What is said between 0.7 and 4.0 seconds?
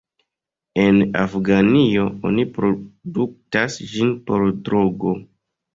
En Afganio oni produktas